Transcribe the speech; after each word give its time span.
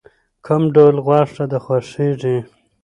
کوم 0.45 0.63
ډول 0.75 0.95
غوښه 1.05 1.43
د 1.51 1.53
خوښیږی؟ 1.63 2.37